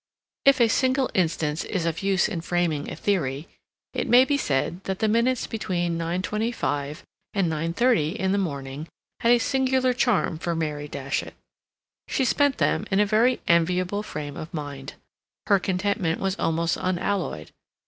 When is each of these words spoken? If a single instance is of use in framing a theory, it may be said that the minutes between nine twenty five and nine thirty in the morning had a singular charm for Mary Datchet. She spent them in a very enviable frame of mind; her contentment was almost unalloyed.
If 0.45 0.59
a 0.59 0.67
single 0.67 1.11
instance 1.13 1.63
is 1.63 1.85
of 1.85 2.01
use 2.01 2.27
in 2.27 2.41
framing 2.41 2.89
a 2.89 2.95
theory, 2.95 3.47
it 3.93 4.09
may 4.09 4.25
be 4.25 4.35
said 4.35 4.83
that 4.85 4.97
the 4.97 5.07
minutes 5.07 5.45
between 5.45 5.95
nine 5.95 6.23
twenty 6.23 6.51
five 6.51 7.03
and 7.35 7.47
nine 7.47 7.71
thirty 7.73 8.09
in 8.19 8.31
the 8.31 8.39
morning 8.39 8.87
had 9.19 9.31
a 9.31 9.37
singular 9.37 9.93
charm 9.93 10.39
for 10.39 10.55
Mary 10.55 10.87
Datchet. 10.87 11.35
She 12.07 12.25
spent 12.25 12.57
them 12.57 12.87
in 12.89 12.99
a 12.99 13.05
very 13.05 13.41
enviable 13.47 14.01
frame 14.01 14.37
of 14.37 14.51
mind; 14.51 14.95
her 15.45 15.59
contentment 15.59 16.19
was 16.19 16.35
almost 16.39 16.77
unalloyed. 16.81 17.51